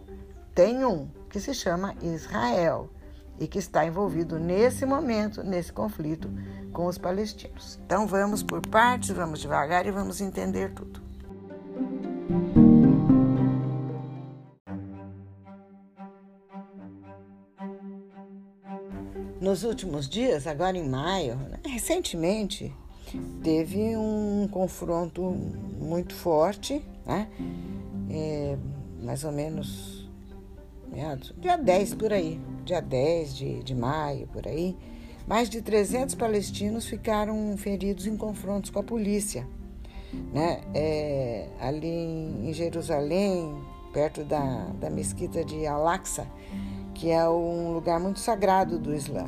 tem 0.53 0.85
um, 0.85 1.07
que 1.27 1.39
se 1.39 1.55
chama 1.55 1.95
Israel 2.03 2.87
e 3.43 3.47
que 3.47 3.59
está 3.59 3.85
envolvido 3.85 4.39
nesse 4.39 4.85
momento, 4.85 5.43
nesse 5.43 5.73
conflito 5.73 6.29
com 6.71 6.85
os 6.85 6.97
palestinos. 6.97 7.77
Então 7.85 8.07
vamos 8.07 8.41
por 8.41 8.65
partes, 8.65 9.09
vamos 9.09 9.41
devagar 9.41 9.85
e 9.85 9.91
vamos 9.91 10.21
entender 10.21 10.71
tudo. 10.71 11.03
Nos 19.41 19.65
últimos 19.65 20.07
dias, 20.07 20.47
agora 20.47 20.77
em 20.77 20.88
maio, 20.88 21.35
né, 21.35 21.59
recentemente, 21.65 22.73
teve 23.43 23.97
um 23.97 24.47
confronto 24.50 25.21
muito 25.21 26.15
forte, 26.15 26.81
né? 27.05 27.27
É, 28.09 28.57
mais 29.01 29.25
ou 29.25 29.33
menos 29.33 30.02
meados, 30.93 31.33
dia 31.38 31.57
10 31.57 31.95
por 31.95 32.13
aí, 32.13 32.39
dia 32.63 32.79
10 32.79 33.35
de, 33.35 33.63
de 33.63 33.73
maio 33.75 34.27
por 34.27 34.47
aí, 34.47 34.77
mais 35.27 35.50
de 35.50 35.62
300 35.62 36.15
palestinos 36.15 36.85
ficaram 36.85 37.55
feridos 37.57 38.05
em 38.05 38.15
confrontos 38.15 38.69
com 38.69 38.79
a 38.79 38.83
polícia. 38.83 39.47
Né? 40.31 40.62
É, 40.75 41.47
ali 41.59 41.88
em 41.88 42.53
Jerusalém, 42.53 43.55
perto 43.91 44.23
da, 44.23 44.67
da 44.79 44.89
mesquita 44.89 45.43
de 45.43 45.65
Al-Aqsa, 45.65 46.27
que 46.93 47.09
é 47.09 47.27
um 47.27 47.73
lugar 47.73 48.00
muito 48.00 48.19
sagrado 48.19 48.77
do 48.77 48.93
Islã. 48.93 49.25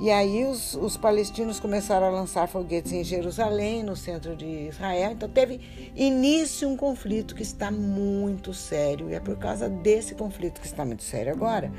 E 0.00 0.10
aí 0.10 0.46
os, 0.46 0.74
os, 0.74 0.96
palestinos 0.96 1.60
começaram 1.60 2.06
a 2.06 2.10
lançar 2.10 2.48
foguetes 2.48 2.90
em 2.90 3.04
Jerusalém, 3.04 3.82
no 3.82 3.94
centro 3.94 4.34
de 4.34 4.46
Israel. 4.68 5.12
Então 5.12 5.28
teve 5.28 5.60
início 5.94 6.66
um 6.66 6.74
conflito 6.74 7.34
que 7.34 7.42
está 7.42 7.70
muito 7.70 8.54
sério. 8.54 9.10
E 9.10 9.14
é 9.14 9.20
por 9.20 9.36
causa 9.36 9.68
desse 9.68 10.14
conflito 10.14 10.58
que 10.58 10.66
está 10.66 10.86
muito 10.86 11.02
sério 11.02 11.30
agora 11.30 11.70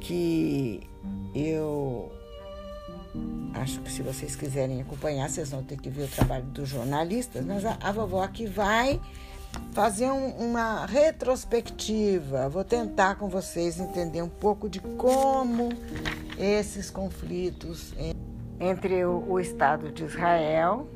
que 0.00 0.88
eu 1.34 2.12
acho 3.54 3.80
que 3.80 3.90
se 3.90 4.02
vocês 4.02 4.36
quiserem 4.36 4.80
acompanhar, 4.80 5.28
vocês 5.28 5.50
vão 5.50 5.64
ter 5.64 5.78
que 5.78 5.88
ver 5.88 6.04
o 6.04 6.08
trabalho 6.08 6.44
dos 6.44 6.68
jornalistas, 6.68 7.44
mas 7.44 7.64
a, 7.64 7.76
a 7.80 7.90
vovó 7.90 8.22
aqui 8.22 8.46
vai 8.46 9.00
fazer 9.72 10.06
um, 10.06 10.28
uma 10.50 10.86
retrospectiva. 10.86 12.48
Vou 12.48 12.62
tentar 12.62 13.16
com 13.16 13.28
vocês 13.28 13.80
entender 13.80 14.22
um 14.22 14.28
pouco 14.28 14.68
de 14.68 14.80
como 14.80 15.70
esses 16.38 16.90
conflitos 16.90 17.94
entre 18.60 19.04
o, 19.04 19.24
o 19.28 19.40
Estado 19.40 19.90
de 19.90 20.04
Israel 20.04 20.88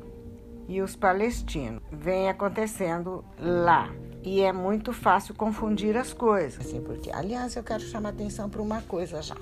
e 0.67 0.81
os 0.81 0.95
palestinos 0.95 1.81
vêm 1.91 2.29
acontecendo 2.29 3.23
lá. 3.39 3.89
E 4.23 4.41
é 4.41 4.53
muito 4.53 4.93
fácil 4.93 5.33
confundir 5.33 5.97
as 5.97 6.13
coisas. 6.13 6.65
Assim, 6.65 6.81
porque, 6.81 7.11
aliás, 7.11 7.55
eu 7.55 7.63
quero 7.63 7.81
chamar 7.81 8.09
atenção 8.09 8.49
para 8.49 8.61
uma 8.61 8.81
coisa 8.83 9.21
já, 9.21 9.35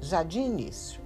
já 0.00 0.22
de 0.22 0.38
início. 0.38 1.00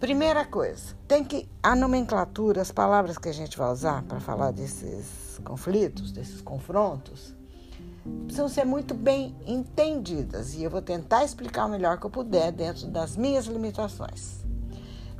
Primeira 0.00 0.44
coisa, 0.44 0.94
tem 1.06 1.24
que 1.24 1.48
a 1.62 1.76
nomenclatura, 1.76 2.60
as 2.60 2.72
palavras 2.72 3.16
que 3.16 3.28
a 3.28 3.32
gente 3.32 3.56
vai 3.56 3.70
usar 3.70 4.02
para 4.02 4.20
falar 4.20 4.50
desses 4.50 5.40
conflitos, 5.44 6.10
desses 6.10 6.40
confrontos, 6.40 7.34
precisam 8.24 8.48
ser 8.48 8.64
muito 8.64 8.94
bem 8.94 9.34
entendidas 9.46 10.54
e 10.54 10.62
eu 10.62 10.70
vou 10.70 10.82
tentar 10.82 11.24
explicar 11.24 11.66
o 11.66 11.70
melhor 11.70 11.98
que 11.98 12.06
eu 12.06 12.10
puder 12.10 12.52
dentro 12.52 12.86
das 12.88 13.16
minhas 13.16 13.46
limitações. 13.46 14.44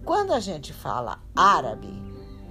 Quando 0.05 0.33
a 0.33 0.41
gente 0.41 0.73
fala 0.73 1.19
árabe, 1.35 1.89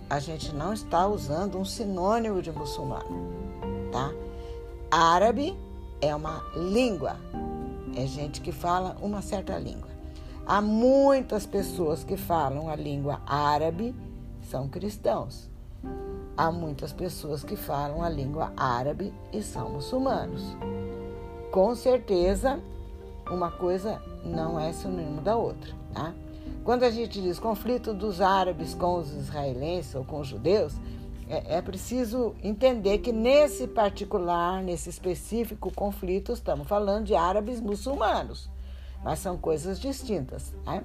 a 0.10 0.20
gente 0.20 0.54
não 0.54 0.74
está 0.74 1.08
usando 1.08 1.58
um 1.58 1.66
sinônimo 1.66 2.42
de 2.42 2.52
muçulmano, 2.52 3.32
tá? 3.92 4.12
Árabe 4.90 5.58
é 6.02 6.16
uma 6.16 6.44
língua, 6.56 7.18
é 7.96 8.06
gente 8.08 8.42
que 8.42 8.52
fala 8.52 8.98
uma 9.02 9.22
certa 9.22 9.58
língua. 9.58 9.90
Há 10.46 10.62
muitas 10.62 11.46
pessoas 11.46 12.04
que 12.04 12.18
falam 12.18 12.70
a 12.70 12.76
língua 12.76 13.22
árabe, 13.26 13.96
são 14.50 14.68
cristãos. 14.68 15.50
Há 16.36 16.52
muitas 16.52 16.92
pessoas 16.92 17.44
que 17.44 17.56
falam 17.56 18.02
a 18.02 18.10
língua 18.10 18.52
árabe 18.58 19.14
e 19.32 19.42
são 19.42 19.70
muçulmanos. 19.70 20.42
Com 21.52 21.76
certeza, 21.76 22.60
uma 23.30 23.52
coisa 23.52 24.02
não 24.26 24.60
é 24.60 24.74
sinônimo 24.74 25.22
da 25.22 25.36
outra. 25.36 25.74
Tá? 25.94 26.14
Quando 26.64 26.84
a 26.84 26.90
gente 26.90 27.22
diz 27.22 27.40
conflito 27.40 27.94
dos 27.94 28.22
árabes 28.22 28.74
com 28.74 28.96
os 28.96 29.12
israelenses 29.12 29.94
ou 29.94 30.04
com 30.04 30.20
os 30.20 30.28
judeus, 30.28 30.74
é, 31.30 31.58
é 31.58 31.62
preciso 31.62 32.34
entender 32.44 32.98
que 33.00 33.12
nesse 33.12 33.68
particular, 33.68 34.64
nesse 34.64 34.90
específico 34.90 35.72
conflito, 35.74 36.32
estamos 36.34 36.68
falando 36.68 37.06
de 37.06 37.16
árabes 37.16 37.62
muçulmanos 37.62 38.50
mas 39.04 39.20
são 39.20 39.38
coisas 39.38 39.80
distintas. 39.80 40.56
Né? 40.66 40.84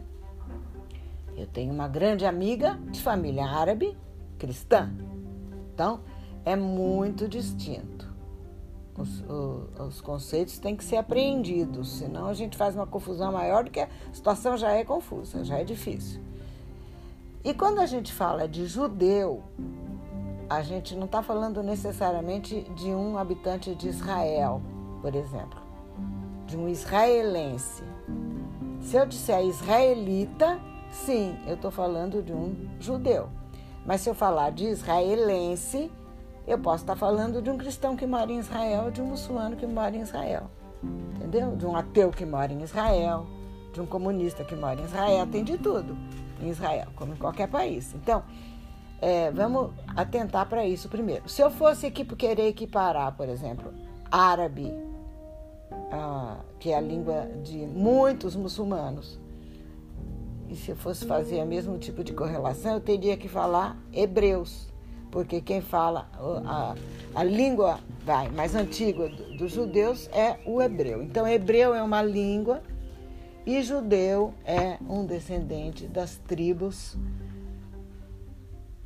Eu 1.36 1.46
tenho 1.46 1.72
uma 1.72 1.86
grande 1.86 2.26
amiga 2.26 2.78
de 2.90 3.00
família 3.00 3.46
árabe 3.46 3.96
cristã, 4.38 4.90
então 5.78 6.00
é 6.44 6.56
muito 6.56 7.28
distinto. 7.28 8.12
Os, 8.98 9.20
os, 9.20 9.80
os, 9.80 10.00
conceitos 10.00 10.58
têm 10.58 10.74
que 10.74 10.82
ser 10.82 10.96
apreendidos, 10.96 11.98
senão 11.98 12.26
a 12.26 12.34
gente 12.34 12.56
faz 12.56 12.74
uma 12.74 12.84
confusão 12.84 13.30
maior 13.30 13.62
do 13.62 13.70
que 13.70 13.78
a 13.78 13.88
situação 14.12 14.56
já 14.56 14.72
é 14.72 14.82
confusa, 14.82 15.44
já 15.44 15.58
é 15.58 15.62
difícil. 15.62 16.20
E 17.44 17.54
quando 17.54 17.78
a 17.78 17.86
gente 17.86 18.12
fala 18.12 18.48
de 18.48 18.66
judeu, 18.66 19.44
a 20.50 20.62
gente 20.62 20.96
não 20.96 21.04
está 21.04 21.22
falando 21.22 21.62
necessariamente 21.62 22.62
de 22.74 22.88
um 22.88 23.16
habitante 23.16 23.72
de 23.76 23.86
Israel, 23.86 24.60
por 25.00 25.14
exemplo, 25.14 25.62
de 26.44 26.56
um 26.56 26.68
israelense. 26.68 27.84
Se 28.80 28.96
eu 28.96 29.06
disser 29.06 29.44
israelita, 29.44 30.58
sim, 30.90 31.38
eu 31.46 31.54
estou 31.54 31.70
falando 31.70 32.20
de 32.20 32.32
um 32.32 32.68
judeu. 32.80 33.28
Mas 33.86 34.00
se 34.00 34.10
eu 34.10 34.14
falar 34.14 34.50
de 34.50 34.66
israelense, 34.66 35.90
eu 36.46 36.58
posso 36.58 36.84
estar 36.84 36.96
falando 36.96 37.42
de 37.42 37.50
um 37.50 37.58
cristão 37.58 37.96
que 37.96 38.06
mora 38.06 38.30
em 38.30 38.38
Israel, 38.38 38.90
de 38.90 39.00
um 39.00 39.06
muçulmano 39.06 39.56
que 39.56 39.66
mora 39.66 39.96
em 39.96 40.00
Israel. 40.00 40.50
Entendeu? 41.16 41.56
De 41.56 41.66
um 41.66 41.76
ateu 41.76 42.10
que 42.10 42.24
mora 42.24 42.52
em 42.52 42.62
Israel, 42.62 43.26
de 43.72 43.80
um 43.80 43.86
comunista 43.86 44.44
que 44.44 44.54
mora 44.54 44.80
em 44.80 44.84
Israel, 44.84 45.26
tem 45.26 45.44
de 45.44 45.58
tudo 45.58 45.96
em 46.40 46.48
Israel, 46.48 46.88
como 46.96 47.12
em 47.12 47.16
qualquer 47.16 47.48
país. 47.48 47.94
Então, 47.94 48.22
é, 49.00 49.30
vamos 49.30 49.70
atentar 49.96 50.48
para 50.48 50.66
isso 50.66 50.88
primeiro. 50.88 51.28
Se 51.28 51.42
eu 51.42 51.50
fosse 51.50 51.86
aqui 51.86 52.04
querer 52.04 52.48
equiparar, 52.48 53.16
por 53.16 53.28
exemplo, 53.28 53.72
árabe 54.10 54.72
a, 55.92 56.36
que 56.58 56.70
é 56.70 56.76
a 56.76 56.80
língua 56.80 57.28
de 57.42 57.58
muitos 57.58 58.34
muçulmanos. 58.34 59.18
E 60.48 60.56
se 60.56 60.70
eu 60.70 60.76
fosse 60.76 61.04
fazer 61.04 61.42
o 61.42 61.46
mesmo 61.46 61.78
tipo 61.78 62.02
de 62.02 62.12
correlação, 62.12 62.74
eu 62.74 62.80
teria 62.80 63.16
que 63.16 63.28
falar 63.28 63.76
hebreus, 63.92 64.72
porque 65.10 65.40
quem 65.40 65.60
fala 65.60 66.08
a, 66.44 66.74
a 67.14 67.22
língua 67.24 67.80
vai, 68.04 68.30
mais 68.30 68.54
antiga 68.54 69.08
dos 69.08 69.52
judeus 69.52 70.08
é 70.08 70.38
o 70.46 70.60
hebreu. 70.62 71.02
Então, 71.02 71.28
hebreu 71.28 71.74
é 71.74 71.82
uma 71.82 72.02
língua 72.02 72.62
E 73.48 73.62
judeu 73.62 74.34
é 74.44 74.76
um 74.86 75.06
descendente 75.06 75.86
das 75.86 76.18
tribos 76.18 76.98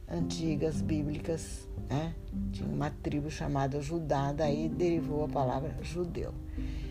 antigas 0.08 0.80
bíblicas, 0.80 1.68
né? 1.90 2.14
Tinha 2.52 2.68
uma 2.68 2.88
tribo 2.88 3.28
chamada 3.28 3.80
Judá, 3.80 4.32
daí 4.32 4.68
derivou 4.68 5.24
a 5.24 5.28
palavra 5.28 5.74
judeu. 5.82 6.32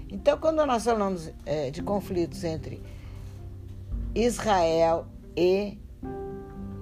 Então, 0.09 0.37
quando 0.37 0.65
nós 0.65 0.83
falamos 0.83 1.31
é, 1.45 1.71
de 1.71 1.81
conflitos 1.81 2.43
entre 2.43 2.81
Israel 4.13 5.05
e 5.37 5.79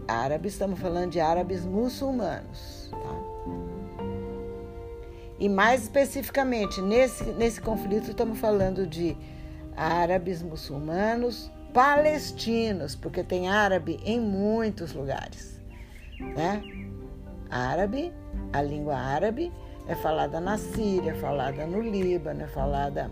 árabes, 0.07 0.53
estamos 0.53 0.79
falando 0.79 1.11
de 1.11 1.19
árabes 1.19 1.63
muçulmanos. 1.63 2.89
Tá? 2.91 3.29
E 5.39 5.47
mais 5.47 5.83
especificamente, 5.83 6.81
nesse, 6.81 7.23
nesse 7.33 7.61
conflito, 7.61 8.09
estamos 8.09 8.39
falando 8.39 8.87
de 8.87 9.15
árabes 9.77 10.41
muçulmanos 10.41 11.51
palestinos, 11.73 12.95
porque 12.95 13.23
tem 13.23 13.47
árabe 13.47 13.99
em 14.03 14.19
muitos 14.19 14.93
lugares. 14.93 15.61
Né? 16.19 16.63
Árabe, 17.49 18.11
a 18.51 18.61
língua 18.61 18.97
árabe 18.97 19.51
é 19.87 19.95
falada 19.95 20.39
na 20.39 20.57
Síria, 20.57 21.11
é 21.11 21.15
falada 21.15 21.65
no 21.65 21.79
Líbano, 21.79 22.43
é 22.43 22.47
falada 22.47 23.09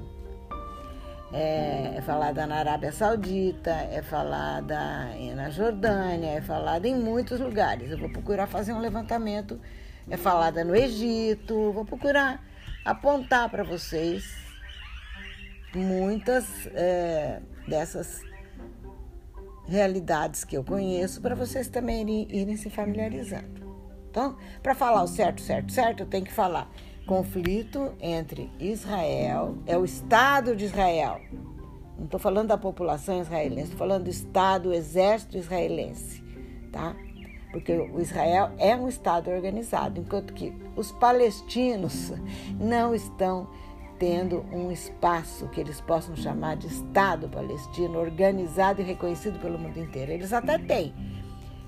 é, 1.32 1.96
é, 1.98 2.02
falada 2.02 2.48
na 2.48 2.58
Arábia 2.58 2.92
Saudita, 2.92 3.72
é 3.72 4.02
falada 4.02 5.10
na 5.36 5.50
Jordânia, 5.50 6.30
é 6.30 6.42
falada 6.42 6.88
em 6.88 6.96
muitos 6.96 7.40
lugares. 7.40 7.92
Eu 7.92 7.98
vou 7.98 8.10
procurar 8.10 8.48
fazer 8.48 8.74
um 8.74 8.80
levantamento. 8.80 9.60
É 10.10 10.16
falada 10.16 10.64
no 10.64 10.76
Egito. 10.76 11.72
Vou 11.74 11.84
procurar 11.84 12.44
apontar 12.86 13.50
para 13.50 13.64
vocês 13.64 14.24
muitas 15.76 16.68
é, 16.74 17.42
dessas 17.68 18.22
realidades 19.68 20.46
que 20.46 20.56
eu 20.56 20.64
conheço 20.64 21.22
para 21.22 21.36
vocês 21.36 21.68
também 21.68 22.02
irem, 22.02 22.28
irem 22.30 22.56
se 22.56 22.70
familiarizando. 22.70 23.68
Então, 24.10 24.38
para 24.64 24.74
falar 24.74 25.04
o 25.04 25.08
certo, 25.08 25.42
certo, 25.42 25.72
certo, 25.74 26.04
eu 26.04 26.08
tenho 26.08 26.24
que 26.24 26.32
falar 26.32 26.72
conflito 27.08 27.94
entre 28.02 28.52
Israel, 28.60 29.58
é 29.66 29.78
o 29.78 29.86
Estado 29.86 30.56
de 30.56 30.66
Israel. 30.66 31.22
Não 31.98 32.06
estou 32.06 32.20
falando 32.20 32.50
da 32.50 32.58
população 32.58 33.20
israelense, 33.20 33.72
estou 33.72 33.80
falando 33.80 34.04
do 34.04 34.10
Estado, 34.10 34.64
do 34.64 34.74
exército 34.74 35.38
israelense, 35.38 36.22
tá? 36.72 36.96
Porque 37.52 37.72
o 37.72 38.00
Israel 38.00 38.52
é 38.60 38.76
um 38.76 38.88
Estado 38.88 39.32
organizado, 39.32 40.02
enquanto 40.02 40.34
que 40.34 40.54
os 40.76 40.92
palestinos 40.92 42.14
não 42.60 42.94
estão 42.94 43.48
tendo 43.98 44.46
um 44.52 44.72
espaço 44.72 45.48
que 45.48 45.60
eles 45.60 45.82
possam 45.82 46.16
chamar 46.16 46.58
de 46.58 46.68
Estado 46.68 47.28
palestino 47.30 47.98
organizado 48.00 48.82
e 48.82 48.84
reconhecido 48.84 49.40
pelo 49.40 49.58
mundo 49.58 49.80
inteiro. 49.80 50.12
Eles 50.12 50.34
até 50.34 50.60
têm, 50.60 50.94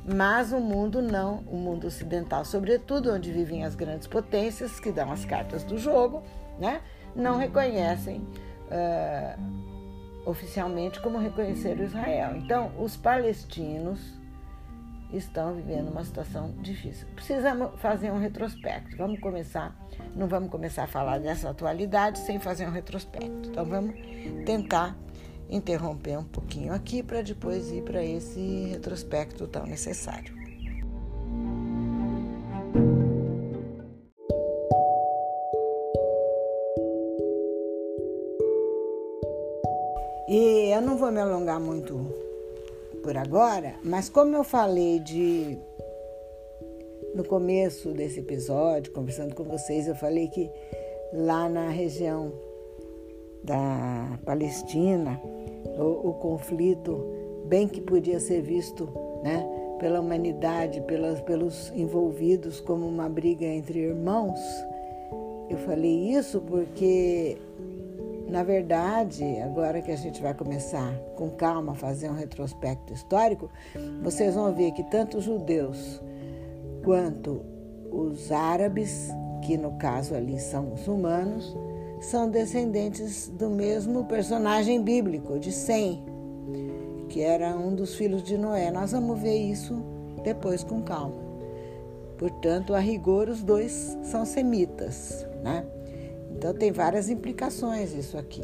mas 0.06 0.52
o 0.52 0.60
mundo 0.60 1.02
não, 1.02 1.44
o 1.48 1.56
mundo 1.56 1.88
ocidental, 1.88 2.46
sobretudo 2.46 3.14
onde 3.14 3.32
vivem 3.32 3.64
as 3.64 3.76
grandes 3.76 4.08
potências 4.08 4.80
que 4.80 4.92
dão 4.92 5.12
as 5.12 5.26
cartas 5.26 5.64
do 5.64 5.78
jogo, 5.78 6.24
né, 6.60 6.82
não 7.16 7.38
reconhecem 7.38 8.22
uh, 8.70 10.30
oficialmente 10.30 11.00
como 11.02 11.18
reconheceram 11.18 11.84
Israel. 11.84 12.36
Então, 12.36 12.72
os 12.80 12.96
palestinos 12.96 14.20
estão 15.12 15.56
vivendo 15.56 15.90
uma 15.90 16.04
situação 16.04 16.54
difícil. 16.62 17.08
Precisamos 17.16 17.72
fazer 17.80 18.12
um 18.12 18.20
retrospecto. 18.20 18.96
Vamos 18.96 19.20
começar, 19.20 19.76
não 20.16 20.28
vamos 20.28 20.50
começar 20.50 20.84
a 20.84 20.88
falar 20.88 21.20
dessa 21.20 21.50
atualidade 21.50 22.20
sem 22.20 22.40
fazer 22.40 22.68
um 22.68 22.72
retrospecto. 22.72 23.50
Então, 23.50 23.66
vamos 23.66 23.96
tentar 24.46 24.96
interromper 25.50 26.18
um 26.18 26.24
pouquinho 26.24 26.74
aqui 26.74 27.02
para 27.02 27.22
depois 27.22 27.72
ir 27.72 27.84
para 27.84 28.04
esse 28.04 28.70
retrospecto 28.72 29.48
tão 29.48 29.66
necessário. 29.66 30.38
E 40.28 40.72
eu 40.72 40.82
não 40.82 40.96
vou 40.96 41.12
me 41.12 41.20
alongar 41.20 41.60
muito 41.60 42.14
por 43.02 43.18
agora, 43.18 43.76
mas 43.84 44.10
como 44.10 44.36
eu 44.36 44.44
falei 44.44 45.00
de 45.00 45.58
no 47.16 47.24
começo 47.24 47.92
desse 47.94 48.20
episódio, 48.20 48.92
conversando 48.94 49.34
com 49.34 49.44
vocês, 49.44 49.88
eu 49.88 49.96
falei 49.96 50.28
que 50.28 50.50
lá 51.12 51.50
na 51.50 51.70
região 51.70 52.32
da 53.50 54.20
Palestina, 54.24 55.20
o, 55.76 56.10
o 56.10 56.14
conflito, 56.14 57.04
bem 57.48 57.68
que 57.68 57.82
podia 57.82 58.20
ser 58.20 58.44
visto 58.44 58.88
né, 59.24 59.44
pela 59.80 60.00
humanidade, 60.00 60.80
pelas, 60.82 61.20
pelos 61.22 61.74
envolvidos, 61.76 62.62
como 62.62 62.88
uma 62.88 63.10
briga 63.10 63.46
entre 63.46 63.80
irmãos. 63.80 64.40
Eu 65.50 65.58
falei 65.58 66.12
isso 66.12 66.40
porque, 66.42 67.40
na 68.28 68.44
verdade, 68.44 69.26
agora 69.40 69.82
que 69.82 69.92
a 69.92 69.98
gente 69.98 70.22
vai 70.22 70.36
começar 70.36 70.94
com 71.16 71.32
calma 71.32 71.72
a 71.72 71.76
fazer 71.76 72.08
um 72.08 72.14
retrospecto 72.14 72.94
histórico, 72.94 73.50
vocês 74.04 74.36
vão 74.36 74.54
ver 74.54 74.74
que 74.74 74.84
tanto 74.84 75.18
os 75.18 75.24
judeus 75.24 76.00
quanto 76.86 77.42
os 77.92 78.32
árabes, 78.32 79.10
que 79.42 79.58
no 79.58 79.72
caso 79.80 80.14
ali 80.14 80.40
são 80.40 80.66
muçulmanos, 80.66 81.58
são 82.00 82.30
descendentes 82.30 83.28
do 83.28 83.50
mesmo 83.50 84.06
personagem 84.06 84.82
bíblico, 84.82 85.38
de 85.38 85.52
Sem, 85.52 86.04
que 87.10 87.22
era 87.22 87.56
um 87.58 87.76
dos 87.76 87.96
filhos 87.96 88.24
de 88.24 88.38
Noé. 88.38 88.72
Nós 88.72 88.92
vamos 88.92 89.20
ver 89.20 89.38
isso 89.38 89.82
depois 90.24 90.64
com 90.64 90.82
calma. 90.82 91.30
Portanto, 92.18 92.74
a 92.74 92.80
rigor, 92.80 93.30
os 93.30 93.42
dois 93.42 93.98
são 94.04 94.26
semitas, 94.26 95.26
né? 95.44 95.66
Então, 96.32 96.54
tem 96.54 96.72
várias 96.72 97.10
implicações 97.10 97.94
isso 97.94 98.18
aqui. 98.18 98.42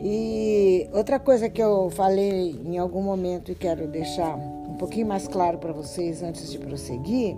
E 0.00 0.88
outra 0.92 1.18
coisa 1.18 1.48
que 1.48 1.62
eu 1.62 1.90
falei 1.90 2.60
em 2.64 2.78
algum 2.78 3.02
momento 3.02 3.50
e 3.50 3.54
quero 3.54 3.86
deixar 3.88 4.36
um 4.36 4.76
pouquinho 4.78 5.06
mais 5.06 5.26
claro 5.26 5.58
para 5.58 5.72
vocês 5.72 6.22
antes 6.22 6.50
de 6.50 6.58
prosseguir 6.58 7.36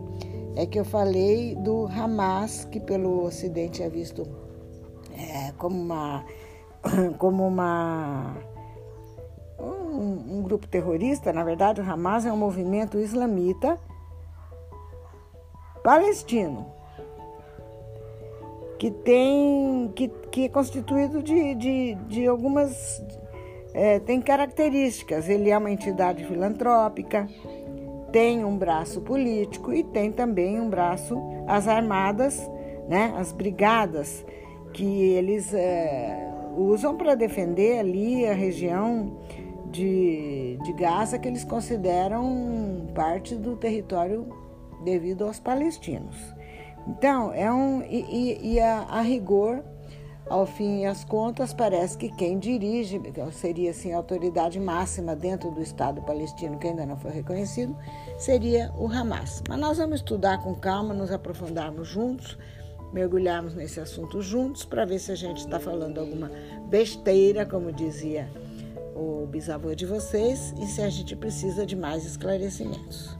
é 0.56 0.66
que 0.66 0.78
eu 0.78 0.84
falei 0.84 1.54
do 1.54 1.86
Hamas, 1.86 2.64
que 2.64 2.80
pelo 2.80 3.24
Ocidente 3.24 3.82
é 3.82 3.88
visto 3.88 4.26
é, 5.18 5.52
como 5.58 5.80
uma 5.80 6.24
como 7.18 7.46
uma 7.46 8.36
um, 9.58 10.38
um, 10.38 10.42
grupo 10.42 10.66
terrorista, 10.68 11.32
na 11.32 11.42
verdade, 11.42 11.80
o 11.80 11.84
Hamas 11.84 12.24
é 12.24 12.32
um 12.32 12.36
movimento 12.36 12.98
islamita 12.98 13.78
palestino 15.82 16.66
que 18.78 18.90
tem 18.92 19.92
que, 19.94 20.08
que 20.30 20.44
é 20.44 20.48
constituído 20.48 21.20
de, 21.20 21.54
de, 21.56 21.94
de 22.06 22.26
algumas 22.26 23.02
é, 23.74 23.98
tem 23.98 24.20
características. 24.20 25.28
Ele 25.28 25.50
é 25.50 25.58
uma 25.58 25.70
entidade 25.70 26.24
filantrópica, 26.24 27.28
tem 28.12 28.44
um 28.44 28.56
braço 28.56 29.00
político 29.00 29.72
e 29.72 29.82
tem 29.82 30.12
também 30.12 30.60
um 30.60 30.70
braço 30.70 31.20
as 31.46 31.66
armadas, 31.66 32.38
né, 32.88 33.14
as 33.16 33.32
brigadas 33.32 34.24
que 34.72 34.84
eles 34.84 35.52
é, 35.54 36.30
usam 36.56 36.96
para 36.96 37.14
defender 37.14 37.78
ali 37.78 38.26
a 38.26 38.34
região 38.34 39.16
de, 39.70 40.58
de 40.64 40.72
Gaza, 40.72 41.18
que 41.18 41.28
eles 41.28 41.44
consideram 41.44 42.88
parte 42.94 43.34
do 43.34 43.56
território 43.56 44.26
devido 44.84 45.24
aos 45.24 45.38
palestinos. 45.38 46.16
Então, 46.86 47.32
é 47.32 47.52
um. 47.52 47.82
E, 47.82 48.54
e 48.54 48.60
a, 48.60 48.80
a, 48.88 49.00
rigor, 49.02 49.62
ao 50.28 50.46
fim 50.46 50.80
e 50.82 50.86
às 50.86 51.04
contas, 51.04 51.52
parece 51.52 51.98
que 51.98 52.08
quem 52.10 52.38
dirige, 52.38 53.00
seria 53.32 53.70
assim, 53.70 53.92
a 53.92 53.98
autoridade 53.98 54.58
máxima 54.58 55.14
dentro 55.14 55.50
do 55.50 55.60
Estado 55.60 56.00
palestino, 56.02 56.58
que 56.58 56.66
ainda 56.66 56.86
não 56.86 56.96
foi 56.96 57.10
reconhecido, 57.10 57.76
seria 58.16 58.72
o 58.78 58.86
Hamas. 58.86 59.42
Mas 59.48 59.58
nós 59.58 59.78
vamos 59.78 59.96
estudar 59.96 60.42
com 60.42 60.54
calma, 60.54 60.94
nos 60.94 61.12
aprofundarmos 61.12 61.88
juntos 61.88 62.38
mergulharmos 62.92 63.54
nesse 63.54 63.80
assunto 63.80 64.20
juntos 64.22 64.64
para 64.64 64.84
ver 64.84 64.98
se 64.98 65.12
a 65.12 65.14
gente 65.14 65.38
está 65.38 65.60
falando 65.60 65.98
alguma 65.98 66.30
besteira, 66.68 67.44
como 67.44 67.72
dizia 67.72 68.28
o 68.94 69.26
bisavô 69.26 69.74
de 69.74 69.86
vocês, 69.86 70.52
e 70.60 70.66
se 70.66 70.82
a 70.82 70.88
gente 70.88 71.14
precisa 71.14 71.64
de 71.64 71.76
mais 71.76 72.04
esclarecimentos. 72.04 73.16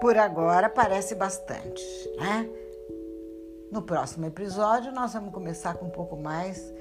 Por 0.00 0.18
agora 0.18 0.68
parece 0.68 1.14
bastante, 1.14 1.82
né? 2.18 2.46
No 3.72 3.80
próximo 3.80 4.26
episódio 4.26 4.92
nós 4.92 5.14
vamos 5.14 5.32
começar 5.32 5.74
com 5.74 5.86
um 5.86 5.90
pouco 5.90 6.14
mais 6.14 6.72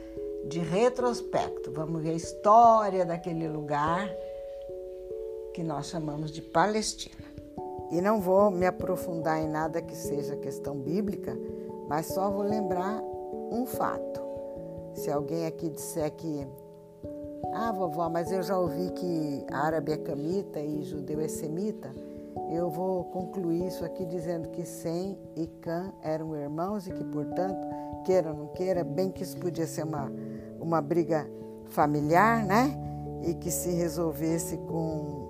de 0.48 0.60
retrospecto. 0.60 1.72
Vamos 1.72 2.02
ver 2.02 2.12
a 2.12 2.16
história 2.16 3.06
daquele 3.06 3.48
lugar 3.48 4.10
que 5.54 5.64
nós 5.64 5.88
chamamos 5.88 6.32
de 6.32 6.42
Palestina. 6.42 7.24
E 7.92 8.02
não 8.02 8.20
vou 8.20 8.50
me 8.50 8.66
aprofundar 8.66 9.40
em 9.40 9.48
nada 9.48 9.82
que 9.82 9.96
seja 9.96 10.36
questão 10.36 10.76
bíblica, 10.76 11.38
mas 11.88 12.08
só 12.08 12.30
vou 12.30 12.44
lembrar 12.44 13.02
um 13.52 13.66
fato. 13.66 14.22
Se 14.96 15.12
alguém 15.12 15.46
aqui 15.46 15.70
disser 15.70 16.12
que, 16.12 16.48
ah, 17.54 17.72
vovó, 17.72 18.10
mas 18.10 18.32
eu 18.32 18.42
já 18.42 18.58
ouvi 18.58 18.90
que 18.92 19.46
árabe 19.52 19.92
é 19.92 19.98
camita 19.98 20.60
e 20.60 20.84
judeu 20.84 21.22
é 21.22 21.28
semita, 21.28 21.92
eu 22.52 22.70
vou 22.70 23.04
concluir 23.06 23.68
isso 23.68 23.86
aqui 23.86 24.06
dizendo 24.06 24.50
que 24.50 24.66
Sem 24.66 25.18
e 25.36 25.48
Cã 25.48 25.94
eram 26.02 26.36
irmãos 26.36 26.88
e 26.88 26.92
que, 26.92 27.04
portanto, 27.04 27.60
queira 28.04 28.30
ou 28.30 28.38
não 28.38 28.48
queira, 28.48 28.84
bem 28.84 29.12
que 29.12 29.24
isso 29.24 29.38
podia 29.38 29.66
ser 29.66 29.84
uma, 29.84 30.12
uma 30.64 30.82
briga 30.82 31.30
familiar, 31.68 32.44
né? 32.46 32.74
E 33.24 33.34
que 33.34 33.52
se 33.52 33.70
resolvesse 33.72 34.58
com 34.58 35.30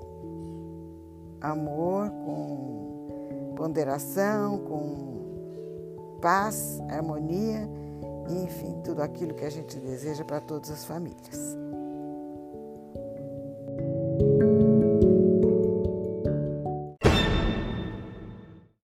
amor, 1.42 2.10
com 2.10 3.54
ponderação, 3.56 4.60
com 4.60 6.20
paz, 6.22 6.80
harmonia, 6.90 7.70
enfim, 8.30 8.80
tudo 8.84 9.02
aquilo 9.02 9.34
que 9.34 9.44
a 9.44 9.50
gente 9.50 9.78
deseja 9.80 10.24
para 10.24 10.40
todas 10.40 10.72
as 10.72 10.86
famílias. 10.86 11.63